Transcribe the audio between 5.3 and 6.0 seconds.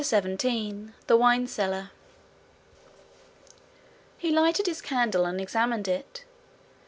examined